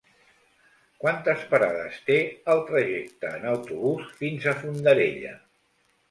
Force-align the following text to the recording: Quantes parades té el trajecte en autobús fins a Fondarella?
Quantes 1.01 1.41
parades 1.49 1.99
té 2.07 2.15
el 2.53 2.63
trajecte 2.69 3.33
en 3.41 3.45
autobús 3.51 4.07
fins 4.23 4.47
a 4.53 4.55
Fondarella? 4.63 5.35